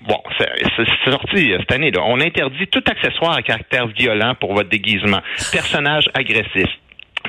Bon, 0.07 0.21
c'est 0.37 1.11
sorti 1.11 1.51
euh, 1.51 1.57
cette 1.59 1.73
année. 1.73 1.91
Là. 1.91 2.01
On 2.05 2.21
interdit 2.21 2.67
tout 2.67 2.83
accessoire 2.89 3.35
à 3.35 3.41
caractère 3.41 3.87
violent 3.87 4.33
pour 4.39 4.53
votre 4.53 4.69
déguisement. 4.69 5.19
Personnage 5.51 6.05
agressif. 6.13 6.69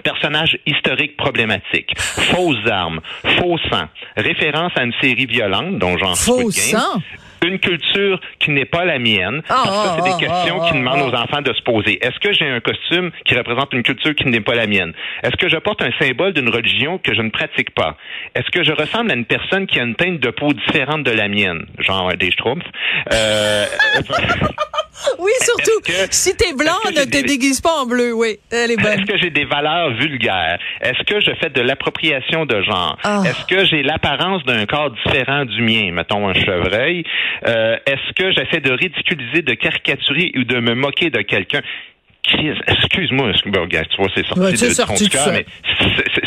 Personnage 0.02 0.58
historique 0.66 1.16
problématique, 1.16 1.92
fausses 1.98 2.66
armes, 2.70 3.00
faux 3.38 3.58
sang, 3.70 3.88
référence 4.16 4.72
à 4.76 4.84
une 4.84 4.92
série 5.00 5.26
violente, 5.26 5.78
dont 5.78 5.96
genre 5.98 6.16
Faux 6.16 6.50
sang? 6.50 7.02
Une 7.46 7.58
culture 7.58 8.20
qui 8.38 8.50
n'est 8.50 8.64
pas 8.64 8.84
la 8.84 8.98
mienne. 8.98 9.42
Ah, 9.48 9.62
que 9.64 9.68
ça, 9.68 9.96
c'est 9.96 10.02
ah, 10.10 10.16
des 10.16 10.24
questions 10.26 10.60
ah, 10.62 10.64
qui 10.66 10.72
ah, 10.74 10.78
demandent 10.78 11.00
ah. 11.02 11.08
aux 11.08 11.14
enfants 11.14 11.42
de 11.42 11.52
se 11.52 11.62
poser. 11.62 11.98
Est-ce 12.04 12.18
que 12.20 12.32
j'ai 12.32 12.46
un 12.48 12.60
costume 12.60 13.10
qui 13.24 13.34
représente 13.34 13.72
une 13.72 13.82
culture 13.82 14.14
qui 14.14 14.26
n'est 14.26 14.40
pas 14.40 14.54
la 14.54 14.66
mienne? 14.66 14.92
Est-ce 15.22 15.36
que 15.36 15.48
je 15.48 15.56
porte 15.56 15.82
un 15.82 15.90
symbole 16.00 16.32
d'une 16.32 16.48
religion 16.48 16.98
que 16.98 17.14
je 17.14 17.22
ne 17.22 17.30
pratique 17.30 17.74
pas? 17.74 17.96
Est-ce 18.34 18.50
que 18.50 18.64
je 18.64 18.72
ressemble 18.72 19.10
à 19.10 19.14
une 19.14 19.24
personne 19.24 19.66
qui 19.66 19.78
a 19.78 19.82
une 19.82 19.94
teinte 19.94 20.20
de 20.20 20.30
peau 20.30 20.52
différente 20.52 21.02
de 21.04 21.10
la 21.12 21.28
mienne? 21.28 21.66
Genre 21.78 22.12
des 22.16 22.30
schtroumpfs. 22.30 22.66
Euh, 23.12 23.64
Oui, 25.18 25.30
surtout 25.40 25.80
que- 25.84 25.92
si 26.10 26.36
t'es 26.36 26.52
blanc, 26.52 26.76
ne 26.86 27.04
te 27.04 27.08
des- 27.08 27.22
déguise 27.22 27.60
pas 27.60 27.82
en 27.82 27.86
bleu. 27.86 28.12
Oui, 28.12 28.38
elle 28.50 28.72
est 28.72 28.76
bonne. 28.76 28.92
Est-ce 28.92 29.06
que 29.06 29.16
j'ai 29.18 29.30
des 29.30 29.44
valeurs 29.44 29.90
vulgaires? 29.94 30.58
Est-ce 30.80 31.02
que 31.04 31.20
je 31.20 31.30
fais 31.40 31.48
de 31.50 31.60
l'appropriation 31.60 32.44
de 32.44 32.60
genre? 32.62 32.98
Ah. 33.02 33.22
Est-ce 33.24 33.46
que 33.46 33.64
j'ai 33.64 33.82
l'apparence 33.82 34.44
d'un 34.44 34.66
corps 34.66 34.90
différent 34.90 35.44
du 35.44 35.62
mien, 35.62 35.90
mettons 35.92 36.28
un 36.28 36.34
chevreuil? 36.34 37.04
Euh, 37.46 37.76
Est-ce 37.86 38.12
que 38.14 38.30
j'essaie 38.32 38.60
de 38.60 38.72
ridiculiser, 38.72 39.42
de 39.42 39.54
caricaturer 39.54 40.32
ou 40.36 40.44
de 40.44 40.60
me 40.60 40.74
moquer 40.74 41.10
de 41.10 41.20
quelqu'un? 41.22 41.60
Excuse-moi, 42.66 43.32
bon, 43.46 43.62
regarde, 43.62 43.88
tu 43.88 43.96
vois, 43.96 44.08
c'est 44.14 44.24
sorti 44.26 44.40
Ouais, 44.40 44.52
de, 44.52 44.56
sorti 44.56 45.04
de 45.04 45.08
cœur, 45.10 45.24
ça. 45.24 45.32
mais 45.32 45.44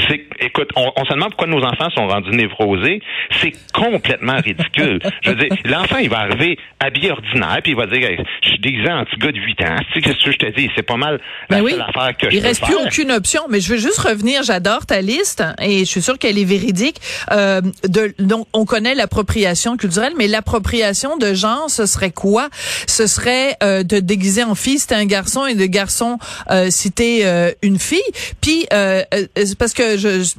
c'est- 0.09 0.25
écoute, 0.45 0.69
on, 0.75 0.91
on 0.95 1.05
se 1.05 1.13
demande 1.13 1.29
pourquoi 1.29 1.47
nos 1.47 1.63
enfants 1.63 1.89
sont 1.95 2.07
rendus 2.07 2.31
névrosés. 2.31 3.01
C'est 3.41 3.53
complètement 3.73 4.37
ridicule. 4.37 4.99
Je 5.23 5.29
veux 5.31 5.35
dire, 5.35 5.49
l'enfant, 5.65 5.97
il 5.97 6.09
va 6.09 6.19
arriver 6.19 6.57
habillé 6.79 7.11
ordinaire, 7.11 7.59
puis 7.63 7.71
il 7.71 7.77
va 7.77 7.85
dire, 7.87 8.03
Hey, 8.09 8.17
je 8.41 8.49
suis 8.49 8.59
déguisé 8.59 8.89
en 8.91 9.05
petit 9.05 9.17
gars 9.17 9.31
de 9.31 9.39
8 9.39 9.61
ans. 9.61 9.75
Tu 9.91 9.93
sais, 9.93 10.01
qu'est-ce 10.01 10.23
que 10.25 10.31
je 10.31 10.37
te 10.37 10.45
dis? 10.59 10.69
C'est 10.75 10.83
pas 10.83 10.97
mal 10.97 11.19
la 11.49 11.57
Ben 11.57 11.63
oui. 11.63 11.71
seule 11.71 11.81
affaire 11.81 12.17
que 12.17 12.29
je 12.29 12.35
Il 12.35 12.41
reste 12.41 12.63
plus 12.63 12.73
faire. 12.73 12.85
aucune 12.85 13.11
option. 13.11 13.41
Mais 13.49 13.59
je 13.61 13.69
veux 13.69 13.77
juste 13.79 13.99
revenir. 13.99 14.43
J'adore 14.43 14.85
ta 14.85 15.01
liste 15.01 15.43
et 15.61 15.79
je 15.79 15.85
suis 15.85 16.01
sûre 16.01 16.17
qu'elle 16.19 16.37
est 16.37 16.43
véridique. 16.43 16.97
Euh, 17.31 17.61
de, 17.87 18.13
donc, 18.19 18.47
on 18.53 18.65
connaît 18.65 18.95
l'appropriation 18.95 19.77
culturelle, 19.77 20.13
mais 20.17 20.27
l'appropriation 20.27 21.17
de 21.17 21.33
genre, 21.33 21.69
ce 21.69 21.85
serait 21.85 22.11
quoi? 22.11 22.49
Ce 22.87 23.07
serait 23.07 23.55
euh, 23.63 23.83
de 23.83 23.99
déguiser 23.99 24.43
en 24.43 24.55
fille 24.55 24.79
si 24.79 24.87
t'es 24.87 24.95
un 24.95 25.05
garçon 25.05 25.45
et 25.45 25.55
de 25.55 25.65
garçon 25.65 26.17
euh, 26.51 26.67
si 26.69 26.91
t'es 26.91 27.21
euh, 27.23 27.51
une 27.61 27.79
fille. 27.79 28.01
Puis 28.41 28.65
euh, 28.73 29.01
euh, 29.13 29.25
parce 29.57 29.73
que 29.73 29.97
je- 29.97 30.21
je- 30.23 30.32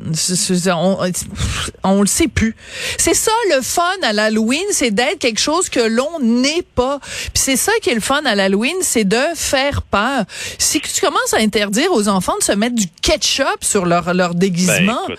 on, 0.68 0.98
on 1.84 2.00
le 2.00 2.06
sait 2.06 2.28
plus. 2.28 2.56
C'est 2.98 3.14
ça 3.14 3.32
le 3.54 3.62
fun 3.62 3.82
à 4.02 4.12
l'Halloween, 4.12 4.64
c'est 4.70 4.90
d'être 4.90 5.18
quelque 5.18 5.40
chose 5.40 5.68
que 5.68 5.80
l'on 5.80 6.20
n'est 6.20 6.62
pas. 6.74 7.00
Puis 7.00 7.30
c'est 7.34 7.56
ça 7.56 7.72
qui 7.82 7.90
est 7.90 7.94
le 7.94 8.00
fun 8.00 8.22
à 8.24 8.34
l'Halloween, 8.34 8.76
c'est 8.82 9.04
de 9.04 9.20
faire 9.34 9.82
peur. 9.82 10.24
Si 10.58 10.80
tu 10.80 11.00
commences 11.00 11.34
à 11.34 11.38
interdire 11.38 11.92
aux 11.92 12.08
enfants 12.08 12.36
de 12.38 12.44
se 12.44 12.52
mettre 12.52 12.74
du 12.74 12.86
ketchup 13.02 13.62
sur 13.62 13.86
leur 13.86 14.12
leur 14.14 14.34
Ben, 14.34 14.38
déguisement, 14.38 15.08
écoute. 15.08 15.18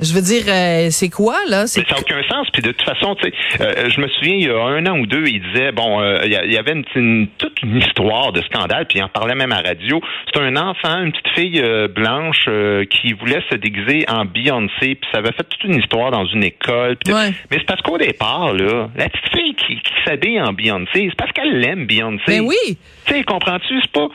Je 0.00 0.12
veux 0.12 0.20
dire, 0.22 0.44
euh, 0.48 0.88
c'est 0.90 1.08
quoi 1.10 1.36
là? 1.48 1.66
C'est 1.66 1.80
Mais 1.80 1.86
ça 1.88 1.94
n'a 1.94 2.00
aucun 2.00 2.22
sens. 2.28 2.48
Puis 2.52 2.62
de 2.62 2.72
toute 2.72 2.82
façon, 2.88 3.14
tu 3.16 3.28
sais, 3.28 3.34
euh, 3.60 3.88
je 3.90 4.00
me 4.00 4.08
souviens, 4.08 4.34
il 4.34 4.42
y 4.46 4.50
a 4.50 4.62
un 4.62 4.86
an 4.86 4.98
ou 4.98 5.06
deux, 5.06 5.24
il 5.26 5.40
disait, 5.52 5.72
bon, 5.72 6.00
euh, 6.00 6.20
il 6.24 6.32
y 6.52 6.56
avait 6.58 6.72
une, 6.72 6.84
une- 6.94 7.28
toute 7.38 7.60
une 7.62 7.76
histoire 7.78 8.32
de 8.32 8.42
scandale, 8.42 8.86
puis 8.86 8.98
il 8.98 9.02
en 9.02 9.08
parlait 9.08 9.34
même 9.34 9.52
à 9.52 9.60
radio. 9.60 10.00
C'est 10.32 10.40
un 10.40 10.56
enfant, 10.56 11.02
une 11.02 11.12
petite 11.12 11.28
fille 11.34 11.62
blanche 11.94 12.48
qui 12.90 13.12
voulait 13.14 13.42
se 13.50 13.56
déguiser 13.56 14.04
en 14.08 14.24
Beyoncé, 14.24 14.94
puis 14.96 15.08
ça 15.12 15.18
avait 15.18 15.32
fait 15.32 15.44
toute 15.44 15.64
une 15.64 15.78
histoire 15.78 16.10
dans 16.10 16.24
une 16.26 16.44
école. 16.44 16.96
puis- 17.04 17.12
Ouais. 17.14 17.30
Mais 17.50 17.58
c'est 17.58 17.66
parce 17.66 17.80
qu'au 17.82 17.98
départ, 17.98 18.52
là, 18.54 18.88
la 18.96 19.08
petite 19.08 19.28
fille 19.36 19.54
qui, 19.54 19.76
qui 19.76 19.92
s'habille 20.04 20.40
en 20.40 20.52
Beyoncé, 20.52 20.88
c'est 21.08 21.16
parce 21.16 21.30
qu'elle 21.32 21.58
l'aime 21.60 21.86
Beyoncé. 21.86 22.22
Ben 22.26 22.40
oui. 22.40 22.56
Tu 23.06 23.12
sais, 23.12 23.22
comprends-tu? 23.24 23.74
C'est 23.82 23.92
pas. 23.92 24.08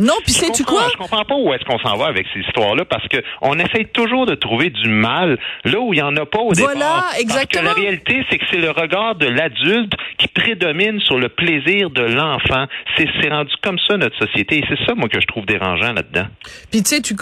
Non, 0.00 0.14
puis 0.24 0.32
sais-tu 0.32 0.62
quoi? 0.64 0.82
Je 0.92 0.96
comprends 0.98 1.24
pas 1.24 1.34
où 1.36 1.52
est-ce 1.54 1.64
qu'on 1.64 1.78
s'en 1.78 1.96
va 1.96 2.06
avec 2.06 2.26
ces 2.34 2.40
histoires-là 2.40 2.84
parce 2.84 3.06
que 3.08 3.18
on 3.40 3.58
essaye 3.58 3.86
toujours 3.86 4.26
de 4.26 4.34
trouver 4.34 4.70
du 4.70 4.88
mal 5.00 5.38
là 5.64 5.80
où 5.80 5.92
il 5.92 5.98
y 5.98 6.02
en 6.02 6.14
a 6.16 6.26
pas 6.26 6.38
au 6.40 6.52
Voilà, 6.52 6.74
départ. 6.74 7.12
exactement. 7.18 7.62
Parce 7.64 7.74
que 7.74 7.80
la 7.80 7.86
réalité, 7.88 8.24
c'est 8.30 8.38
que 8.38 8.44
c'est 8.50 8.58
le 8.58 8.70
regard 8.70 9.14
de 9.16 9.26
l'adulte 9.26 9.92
qui 10.18 10.28
prédomine 10.28 11.00
sur 11.00 11.18
le 11.18 11.28
plaisir 11.28 11.90
de 11.90 12.02
l'enfant. 12.02 12.66
C'est 12.96 13.28
rendu 13.28 13.52
comme 13.62 13.78
ça 13.88 13.96
notre 13.96 14.16
société 14.18 14.58
et 14.58 14.64
c'est 14.68 14.84
ça 14.86 14.94
moi 14.94 15.08
que 15.08 15.20
je 15.20 15.26
trouve 15.26 15.46
dérangeant 15.46 15.92
là-dedans. 15.92 16.26
Puis 16.70 16.82
tu 16.82 16.90
sais 16.90 17.00
tu 17.00 17.14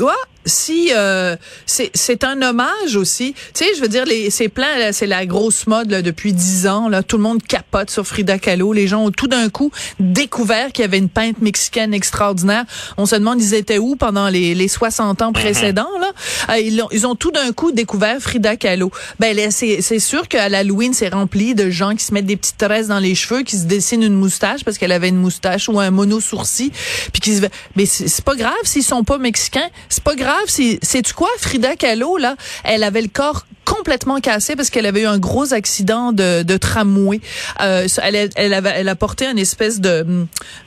si 0.45 0.91
euh, 0.95 1.37
c'est 1.67 2.25
un 2.25 2.41
hommage 2.43 2.97
aussi, 2.97 3.35
tu 3.55 3.65
sais, 3.65 3.75
je 3.77 3.81
veux 3.81 3.89
dire, 3.89 4.05
les 4.05 4.31
c'est 4.31 4.49
plein, 4.49 4.79
là, 4.79 4.93
c'est 4.93 5.07
la 5.07 5.27
grosse 5.27 5.67
mode 5.67 5.91
là, 5.91 6.03
depuis 6.03 6.33
dix 6.33 6.67
ans. 6.67 6.89
Là, 6.89 7.03
tout 7.03 7.17
le 7.17 7.23
monde 7.23 7.43
capote 7.43 7.91
sur 7.91 8.07
Frida 8.07 8.39
Kahlo. 8.39 8.73
Les 8.73 8.87
gens 8.89 9.05
ont 9.05 9.11
tout 9.11 9.29
d'un 9.29 9.49
coup 9.49 9.71
découvert 10.01 10.73
qu'il 10.73 10.83
y 10.83 10.85
avait 10.85 10.99
une 10.99 11.09
peinte 11.09 11.41
mexicaine 11.41 11.93
extraordinaire. 11.93 12.65
On 12.97 13.07
se 13.07 13.15
demande 13.15 13.41
ils 13.43 13.55
étaient 13.55 13.79
où 13.79 13.97
pendant 13.97 14.29
les, 14.29 14.55
les 14.55 14.69
60 14.69 15.23
ans 15.23 15.33
précédents 15.33 15.89
là? 16.01 16.13
Euh, 16.51 16.59
ils, 16.59 16.83
ont, 16.83 16.89
ils 16.93 17.07
ont 17.07 17.15
tout 17.15 17.31
d'un 17.31 17.53
coup 17.53 17.73
découvert 17.73 18.19
Frida 18.21 18.57
Kahlo. 18.57 18.91
Ben 19.21 19.37
c'est 19.51 19.99
sûr 19.99 20.29
qu'à 20.29 20.49
l'Halloween 20.49 20.95
c'est 20.95 21.09
rempli 21.09 21.55
de 21.55 21.71
gens 21.71 21.95
qui 21.95 22.05
se 22.05 22.15
mettent 22.15 22.27
des 22.27 22.37
petites 22.37 22.59
tresses 22.59 22.89
dans 22.89 22.99
les 22.99 23.15
cheveux, 23.15 23.43
qui 23.43 23.57
se 23.57 23.65
dessinent 23.65 24.03
une 24.03 24.15
moustache 24.15 24.65
parce 24.65 24.79
qu'elle 24.79 24.93
avait 24.93 25.09
une 25.09 25.17
moustache 25.17 25.69
ou 25.69 25.79
un 25.79 25.91
mono 25.91 26.21
sourcil, 26.21 26.71
puis 27.13 27.21
qui 27.21 27.37
se 27.37 27.43
mais 27.77 27.87
c'est 27.87 28.25
pas 28.25 28.35
grave 28.35 28.55
s'ils 28.65 28.83
sont 28.83 29.05
pas 29.05 29.19
mexicains, 29.19 29.69
c'est 29.89 30.03
pas 30.03 30.15
grave 30.15 30.28
c'est 30.47 31.03
tu 31.03 31.15
quoi 31.15 31.29
Frida 31.39 31.77
Kahlo 31.77 32.17
là, 32.19 32.37
elle 32.65 32.83
avait 32.83 33.03
le 33.03 33.09
corps 33.09 33.47
complètement 33.69 34.21
cassé 34.21 34.57
parce 34.57 34.71
qu'elle 34.71 34.87
avait 34.87 35.03
eu 35.03 35.07
un 35.07 35.19
gros 35.19 35.53
accident 35.53 36.13
de, 36.13 36.43
de 36.43 36.57
tramway. 36.57 37.21
Euh, 37.61 37.87
elle, 38.03 38.31
elle, 38.37 38.55
avait, 38.55 38.73
elle 38.77 38.89
a 38.89 38.95
porté 38.95 39.27
une 39.27 39.39
espèce 39.39 39.81
de, 39.81 40.05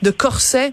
de 0.02 0.12
corset 0.12 0.72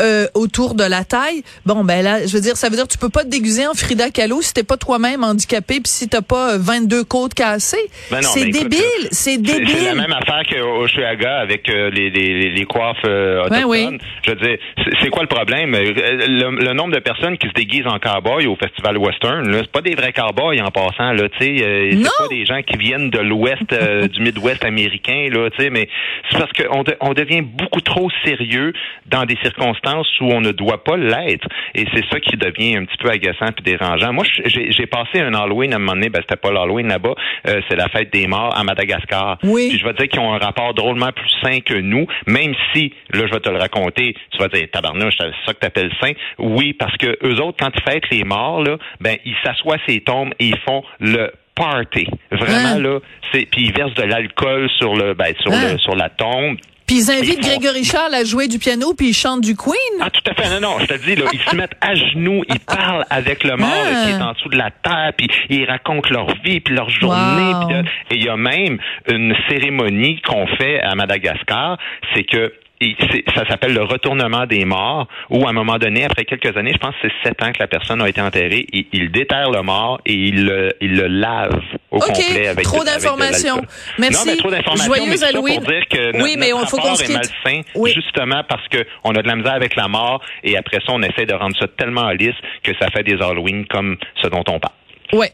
euh, 0.00 0.26
autour 0.34 0.74
de 0.74 0.84
la 0.84 1.04
taille. 1.04 1.42
Bon, 1.66 1.84
ben 1.84 2.02
là, 2.02 2.26
je 2.26 2.32
veux 2.32 2.40
dire, 2.40 2.56
ça 2.56 2.68
veut 2.68 2.76
dire 2.76 2.86
que 2.86 2.92
tu 2.92 2.98
peux 2.98 3.08
pas 3.08 3.24
te 3.24 3.28
déguiser 3.28 3.66
en 3.66 3.74
Frida 3.74 4.10
Kahlo 4.10 4.40
si 4.42 4.54
t'es 4.54 4.62
pas 4.62 4.76
toi-même 4.76 5.24
handicapé 5.24 5.74
puis 5.80 5.90
si 5.90 6.08
t'as 6.08 6.22
pas 6.22 6.56
22 6.56 7.04
côtes 7.04 7.34
cassées. 7.34 7.76
Ben 8.10 8.22
c'est 8.22 8.46
débile, 8.46 8.78
euh, 8.80 9.08
c'est 9.10 9.38
débile. 9.38 9.68
c'est 9.68 9.84
la 9.84 9.94
même 9.94 10.12
affaire 10.12 10.42
qu'au 10.48 10.82
Oshuaga 10.84 11.38
avec 11.40 11.68
euh, 11.68 11.90
les, 11.90 12.10
les, 12.10 12.50
les 12.50 12.64
coiffes 12.64 12.96
euh, 13.06 13.40
autochtones. 13.44 13.64
oui. 13.66 13.98
Je 14.24 14.30
veux 14.30 14.36
dire, 14.36 14.58
c'est- 15.02 15.08
quoi 15.10 15.22
le 15.22 15.28
problème? 15.28 15.74
Euh, 15.74 15.92
Le, 16.28 16.64
le 16.64 16.72
nombre 16.74 16.94
de 16.94 17.00
personnes 17.00 17.36
qui 17.38 17.48
se 17.48 17.52
déguisent 17.54 17.86
en 17.86 17.98
cowboy 17.98 18.46
au 18.46 18.56
Festival 18.56 18.96
Western, 18.98 19.50
c'est 19.52 19.70
pas 19.72 19.80
des 19.80 19.94
vrais 19.94 20.12
cowboys 20.12 20.60
en 20.62 20.70
passant, 20.70 21.12
là, 21.12 21.28
tu 21.38 21.38
sais. 21.58 21.64
Euh, 21.68 21.90
c'est 21.92 22.22
pas 22.22 22.28
des 22.28 22.44
gens 22.46 22.62
qui 22.62 22.76
viennent 22.78 23.10
de 23.10 23.18
l'Ouest, 23.18 23.72
euh, 23.72 24.08
du 24.08 24.20
Midwest 24.20 24.64
américain, 24.64 25.28
là, 25.32 25.50
tu 25.50 25.62
sais, 25.64 25.70
mais 25.70 25.88
c'est 26.30 26.38
parce 26.38 26.52
qu'on 26.52 26.82
de- 26.82 26.96
on 27.00 27.12
devient 27.14 27.42
beaucoup 27.42 27.80
trop 27.80 28.08
sérieux 28.24 28.72
dans 29.06 29.24
des 29.24 29.36
circonstances 29.42 30.08
où 30.20 30.24
on 30.32 30.40
ne 30.40 30.52
doit 30.52 30.82
pas 30.84 30.96
l'être. 30.96 31.46
Et 31.74 31.84
c'est 31.94 32.04
ça 32.10 32.20
qui 32.20 32.36
devient 32.36 32.76
un 32.76 32.84
petit 32.84 32.96
peu 32.98 33.10
agaçant 33.10 33.52
puis 33.52 33.64
dérangeant. 33.64 34.12
Moi, 34.12 34.24
j'ai 34.44 34.86
passé 34.86 35.20
un 35.20 35.34
Halloween 35.34 35.72
à 35.72 35.76
un 35.76 35.78
moment 35.78 35.92
donné, 35.94 36.08
ben, 36.08 36.20
c'était 36.22 36.36
pas 36.40 36.50
l'Halloween 36.52 36.88
là-bas, 36.88 37.14
euh, 37.48 37.60
c'est 37.68 37.76
la 37.76 37.88
fête 37.88 38.12
des 38.12 38.26
morts 38.26 38.56
à 38.56 38.64
Madagascar. 38.64 39.38
Oui. 39.42 39.68
Puis 39.70 39.78
je 39.78 39.84
vais 39.84 39.92
te 39.92 39.98
dire 40.02 40.08
qu'ils 40.08 40.20
ont 40.20 40.32
un 40.32 40.38
rapport 40.38 40.74
drôlement 40.74 41.12
plus 41.12 41.30
sain 41.42 41.60
que 41.60 41.74
nous, 41.74 42.06
même 42.26 42.54
si, 42.72 42.92
là, 43.12 43.26
je 43.26 43.32
vais 43.32 43.40
te 43.40 43.50
le 43.50 43.58
raconter, 43.58 44.14
tu 44.30 44.38
vas 44.38 44.48
dire, 44.48 44.66
tabarnouche, 44.72 45.14
c'est 45.18 45.26
ça 45.46 45.54
que 45.54 45.58
t'appelles 45.58 45.92
sain? 46.00 46.12
Oui, 46.38 46.72
parce 46.72 46.96
que 46.96 47.16
eux 47.24 47.40
autres, 47.42 47.56
quand 47.60 47.70
ils 47.74 47.90
fêtent 47.92 48.10
les 48.10 48.24
morts, 48.24 48.62
là, 48.62 48.76
ben, 49.00 49.16
ils 49.24 49.36
s'assoient 49.44 49.78
ces 49.86 50.00
tombes 50.00 50.32
et 50.38 50.46
ils 50.46 50.58
font 50.66 50.82
le 51.00 51.30
party. 51.58 52.06
Vraiment, 52.30 52.68
Hein? 52.76 52.78
là, 52.78 52.98
puis 53.32 53.46
ils 53.56 53.72
versent 53.74 53.94
de 53.94 54.02
l'alcool 54.04 54.68
sur 54.78 54.94
le, 54.94 55.14
ben, 55.14 55.34
sur 55.40 55.52
Hein? 55.52 55.72
le, 55.72 55.78
sur 55.78 55.94
la 55.96 56.08
tombe. 56.08 56.56
Puis 56.86 57.00
ils 57.02 57.10
invitent 57.10 57.38
Ils 57.42 57.44
font- 57.44 57.58
Grégory 57.60 57.84
Charles 57.84 58.14
à 58.14 58.24
jouer 58.24 58.48
du 58.48 58.58
piano 58.58 58.94
puis 58.96 59.08
ils 59.08 59.14
chantent 59.14 59.42
du 59.42 59.54
Queen. 59.54 59.74
Ah, 60.00 60.08
tout 60.08 60.22
à 60.30 60.32
fait. 60.34 60.48
Non, 60.58 60.70
non, 60.70 60.78
je 60.80 60.86
te 60.86 60.94
dis, 60.94 61.16
là, 61.16 61.26
ils 61.34 61.38
se 61.40 61.54
mettent 61.54 61.76
à 61.82 61.94
genoux, 61.94 62.42
ils 62.48 62.60
parlent 62.60 63.04
avec 63.10 63.44
le 63.44 63.56
mort 63.56 63.68
Ah. 63.70 64.04
qui 64.06 64.10
est 64.12 64.22
en 64.22 64.32
dessous 64.32 64.48
de 64.48 64.56
la 64.56 64.70
terre, 64.70 65.12
puis 65.14 65.28
ils 65.50 65.66
racontent 65.66 66.08
leur 66.10 66.28
vie, 66.42 66.60
puis 66.60 66.74
leur 66.74 66.88
journée. 66.88 67.52
Wow. 67.52 67.66
puis 67.66 67.74
là, 67.74 67.82
et 68.10 68.14
il 68.16 68.24
y 68.24 68.28
a 68.30 68.36
même 68.38 68.78
une 69.10 69.34
cérémonie 69.50 70.22
qu'on 70.22 70.46
fait 70.56 70.80
à 70.80 70.94
Madagascar, 70.94 71.76
c'est 72.14 72.24
que 72.24 72.54
et 72.80 72.94
c'est- 73.10 73.24
ça 73.34 73.46
s'appelle 73.48 73.74
le 73.74 73.82
retournement 73.82 74.46
des 74.46 74.64
morts, 74.64 75.06
où 75.30 75.46
à 75.46 75.50
un 75.50 75.52
moment 75.52 75.78
donné, 75.78 76.04
après 76.04 76.24
quelques 76.24 76.56
années, 76.56 76.72
je 76.72 76.78
pense 76.78 76.94
que 77.02 77.08
c'est 77.08 77.28
sept 77.28 77.42
ans 77.42 77.50
que 77.52 77.58
la 77.60 77.66
personne 77.66 78.00
a 78.02 78.08
été 78.08 78.20
enterrée, 78.20 78.66
et 78.72 78.86
ils 78.92 79.10
déterrent 79.10 79.50
le 79.50 79.62
mort 79.62 80.00
et 80.06 80.14
ils 80.14 80.44
le, 80.44 80.72
lavent 81.08 81.60
au 81.90 81.98
complet 81.98 82.48
avec 82.48 82.64
trop 82.64 82.84
d'informations. 82.84 83.62
Merci. 83.98 84.14
Non, 84.26 84.32
mais 84.32 84.36
trop 84.36 84.50
d'informations, 84.50 84.94
Joyeux 84.94 85.24
Halloween. 85.24 85.54
pour 85.60 85.70
dire 85.72 85.84
que 85.90 86.12
Oui, 86.22 86.36
notre, 86.36 86.38
mais 86.40 86.52
on- 86.52 86.66
faut 86.66 86.76
qu'on 86.76 86.94
est 86.94 87.12
malsain, 87.12 87.60
Oui. 87.74 87.92
justement 87.94 88.42
parce 88.48 88.66
que 88.68 88.78
on 89.04 89.12
a 89.12 89.22
de 89.22 89.26
la 89.28 89.36
misère 89.36 89.54
avec 89.54 89.74
la 89.76 89.88
mort 89.88 90.20
et 90.44 90.56
après 90.56 90.78
ça, 90.86 90.92
on 90.92 91.02
essaie 91.02 91.26
de 91.26 91.34
rendre 91.34 91.56
ça 91.58 91.66
tellement 91.68 92.10
lisse 92.10 92.34
que 92.62 92.72
ça 92.80 92.88
fait 92.90 93.02
des 93.02 93.14
Halloween 93.14 93.66
comme 93.66 93.96
ce 94.22 94.28
dont 94.28 94.44
on 94.48 94.58
parle. 94.60 94.74
Ouais. 95.12 95.32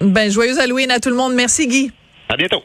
Ben 0.00 0.30
joyeux 0.30 0.58
Halloween 0.58 0.90
à 0.90 0.98
tout 0.98 1.10
le 1.10 1.16
monde. 1.16 1.34
Merci 1.34 1.68
Guy. 1.68 1.92
À 2.28 2.36
bientôt. 2.36 2.62